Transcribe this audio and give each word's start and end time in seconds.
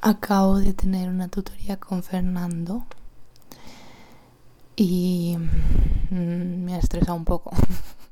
Acabo 0.00 0.58
de 0.58 0.74
tener 0.74 1.08
una 1.08 1.26
tutoría 1.28 1.76
con 1.76 2.04
Fernando 2.04 2.86
y 4.76 5.36
mm, 6.10 6.64
me 6.64 6.74
ha 6.74 6.78
estresado 6.78 7.16
un 7.16 7.24
poco. 7.24 7.50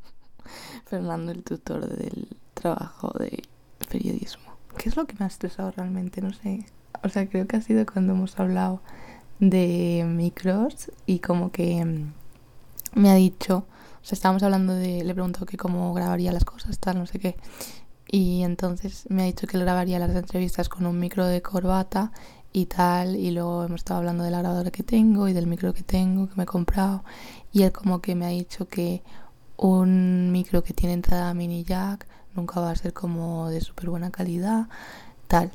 Fernando, 0.86 1.30
el 1.30 1.44
tutor 1.44 1.88
del 1.88 2.28
trabajo 2.54 3.12
de 3.18 3.44
periodismo. 3.88 4.52
¿Qué 4.76 4.88
es 4.88 4.96
lo 4.96 5.06
que 5.06 5.14
me 5.18 5.26
ha 5.26 5.28
estresado 5.28 5.70
realmente? 5.70 6.20
No 6.20 6.32
sé. 6.32 6.66
O 7.04 7.08
sea, 7.08 7.28
creo 7.28 7.46
que 7.46 7.56
ha 7.56 7.60
sido 7.60 7.86
cuando 7.86 8.14
hemos 8.14 8.38
hablado 8.40 8.80
de 9.38 10.04
micros 10.08 10.90
y 11.06 11.20
como 11.20 11.52
que 11.52 11.84
mm, 11.84 13.00
me 13.00 13.10
ha 13.10 13.14
dicho, 13.14 13.58
o 13.58 14.04
sea, 14.04 14.16
estábamos 14.16 14.42
hablando 14.42 14.74
de, 14.74 15.04
le 15.04 15.14
pregunto 15.14 15.46
que 15.46 15.56
cómo 15.56 15.94
grabaría 15.94 16.32
las 16.32 16.44
cosas, 16.44 16.80
tal, 16.80 16.98
no 16.98 17.06
sé 17.06 17.20
qué. 17.20 17.36
Y 18.08 18.42
entonces 18.42 19.06
me 19.08 19.22
ha 19.22 19.26
dicho 19.26 19.46
que 19.46 19.56
él 19.56 19.64
grabaría 19.64 19.98
las 19.98 20.14
entrevistas 20.14 20.68
con 20.68 20.86
un 20.86 20.98
micro 20.98 21.26
de 21.26 21.42
corbata 21.42 22.12
y 22.52 22.66
tal. 22.66 23.16
Y 23.16 23.30
luego 23.32 23.64
hemos 23.64 23.80
estado 23.80 23.98
hablando 23.98 24.24
de 24.24 24.30
la 24.30 24.38
grabadora 24.38 24.70
que 24.70 24.82
tengo 24.82 25.28
y 25.28 25.32
del 25.32 25.46
micro 25.46 25.74
que 25.74 25.82
tengo, 25.82 26.28
que 26.28 26.36
me 26.36 26.44
he 26.44 26.46
comprado. 26.46 27.04
Y 27.52 27.62
él 27.62 27.72
como 27.72 28.00
que 28.00 28.14
me 28.14 28.26
ha 28.26 28.30
dicho 28.30 28.68
que 28.68 29.02
un 29.56 30.30
micro 30.32 30.62
que 30.62 30.74
tiene 30.74 30.94
entrada 30.94 31.32
mini 31.34 31.64
jack 31.64 32.06
nunca 32.34 32.60
va 32.60 32.70
a 32.70 32.76
ser 32.76 32.92
como 32.92 33.48
de 33.50 33.60
súper 33.60 33.90
buena 33.90 34.10
calidad, 34.10 34.68
tal. 35.28 35.52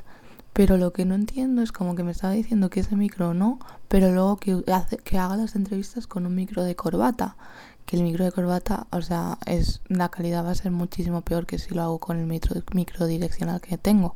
Pero 0.53 0.77
lo 0.77 0.91
que 0.91 1.05
no 1.05 1.15
entiendo 1.15 1.61
es 1.61 1.71
como 1.71 1.95
que 1.95 2.03
me 2.03 2.11
estaba 2.11 2.33
diciendo 2.33 2.69
que 2.69 2.81
ese 2.81 2.95
micro 2.95 3.33
no, 3.33 3.59
pero 3.87 4.11
luego 4.11 4.37
que, 4.37 4.63
que 5.03 5.17
haga 5.17 5.37
las 5.37 5.55
entrevistas 5.55 6.07
con 6.07 6.25
un 6.25 6.35
micro 6.35 6.63
de 6.63 6.75
corbata 6.75 7.37
que 7.85 7.97
el 7.97 8.03
micro 8.03 8.23
de 8.23 8.31
corbata, 8.31 8.87
o 8.91 9.01
sea, 9.01 9.37
es 9.45 9.81
la 9.87 10.09
calidad 10.09 10.45
va 10.45 10.51
a 10.51 10.55
ser 10.55 10.71
muchísimo 10.71 11.21
peor 11.21 11.45
que 11.45 11.59
si 11.59 11.73
lo 11.73 11.81
hago 11.81 11.99
con 11.99 12.17
el 12.17 12.25
micro, 12.25 12.61
micro 12.73 13.07
direccional 13.07 13.59
que 13.59 13.77
tengo. 13.77 14.15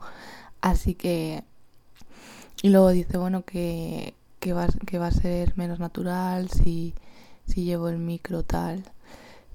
Así 0.61 0.95
que 0.95 1.43
y 2.61 2.69
luego 2.69 2.89
dice, 2.89 3.17
bueno, 3.17 3.43
que, 3.43 4.15
que, 4.39 4.53
va, 4.53 4.67
que 4.87 4.97
va 4.97 5.07
a 5.07 5.11
ser 5.11 5.55
menos 5.57 5.79
natural 5.79 6.49
si, 6.49 6.95
si 7.45 7.63
llevo 7.63 7.89
el 7.89 7.99
micro 7.99 8.43
tal. 8.43 8.83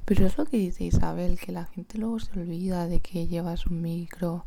Pero 0.05 0.27
es 0.27 0.37
lo 0.39 0.45
que 0.45 0.59
dice 0.59 0.85
Isabel, 0.85 1.39
que 1.39 1.53
la 1.53 1.65
gente 1.65 1.99
luego 1.99 2.21
se 2.21 2.39
olvida 2.39 2.87
de 2.87 3.01
que 3.01 3.27
llevas 3.27 3.67
un 3.67 3.83
micro. 3.83 4.45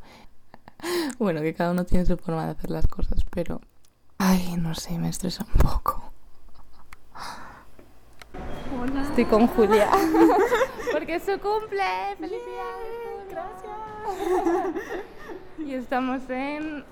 Bueno, 1.19 1.41
que 1.41 1.53
cada 1.53 1.71
uno 1.71 1.85
tiene 1.85 2.05
su 2.05 2.17
forma 2.17 2.45
de 2.45 2.51
hacer 2.51 2.69
las 2.69 2.87
cosas, 2.87 3.19
pero... 3.29 3.61
Ay, 4.17 4.55
no 4.57 4.73
sé, 4.75 4.97
me 4.97 5.09
estresa 5.09 5.45
un 5.45 5.61
poco. 5.61 6.13
Estoy 9.01 9.25
con 9.25 9.47
Julia. 9.47 9.89
Porque 10.91 11.15
es 11.15 11.23
su 11.23 11.39
cumple. 11.39 11.83
¡Felicidades! 12.19 13.29
Gracias. 13.29 13.73
Y 15.59 15.75
estamos 15.75 16.27
en, 16.29 16.83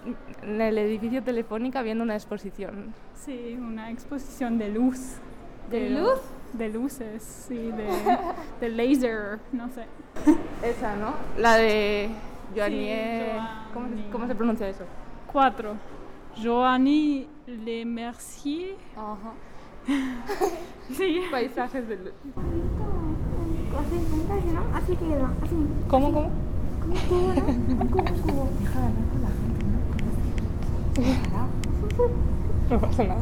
el 0.44 0.78
edificio 0.78 1.23
Telefónica 1.23 1.82
viendo 1.82 2.04
una 2.04 2.14
exposición. 2.14 2.94
Sí, 3.16 3.58
una 3.59 3.89
exposición 3.89 4.59
de 4.59 4.70
luz. 4.70 5.16
¿De, 5.70 5.89
luz? 5.89 6.20
De 6.54 6.70
luces, 6.70 7.23
sí, 7.23 7.56
de, 7.58 7.89
de 8.62 8.70
laser, 8.70 9.39
no 9.52 9.67
sé. 9.70 9.86
Esa, 10.64 10.95
¿no? 10.95 11.16
La 11.38 11.58
de 11.58 12.12
Joannie. 12.55 13.39
¿cómo, 13.73 13.88
¿Cómo, 14.11 14.27
se 14.27 14.35
pronuncia 14.35 14.67
eso? 14.67 14.83
Cuatro. 15.31 15.75
Joanny 16.41 17.27
Le 17.47 17.85
Mercier. 17.85 18.75
Ajá. 18.95 19.33
sí. 20.91 21.21
Paisajes 21.31 21.88
de 21.88 21.97
luz. 21.97 22.13
Así 24.73 24.95
queda, 24.95 25.31
así. 25.43 25.55
¿Cómo, 25.88 26.11
cómo? 26.11 26.30
No 32.69 32.80
pasa 32.80 33.03
nada. 33.03 33.21